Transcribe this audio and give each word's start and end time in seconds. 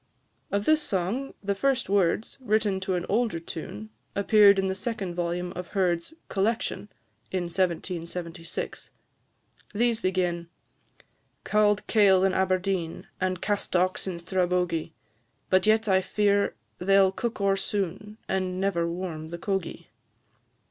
Of 0.51 0.65
this 0.65 0.81
song, 0.81 1.35
the 1.43 1.53
first 1.53 1.87
words, 1.87 2.39
written 2.41 2.79
to 2.79 2.95
an 2.95 3.05
older 3.07 3.39
tune, 3.39 3.91
appeared 4.15 4.57
in 4.57 4.65
the 4.65 4.73
second 4.73 5.13
volume 5.13 5.51
of 5.55 5.67
Herd's 5.67 6.15
"Collection," 6.27 6.89
in 7.31 7.43
1776. 7.43 8.89
These 9.75 10.01
begin 10.01 10.49
"Cauld 11.43 11.85
kail 11.85 12.23
in 12.23 12.33
Aberdeen, 12.33 13.09
And 13.21 13.43
castocks 13.43 14.07
in 14.07 14.17
Strabogie; 14.17 14.93
But 15.51 15.67
yet 15.67 15.87
I 15.87 16.01
fear 16.01 16.55
they 16.79 16.97
'll 16.99 17.11
cook 17.11 17.39
o'er 17.39 17.55
soon, 17.55 18.17
And 18.27 18.59
never 18.59 18.87
warm 18.89 19.29
the 19.29 19.37
cogie." 19.37 19.89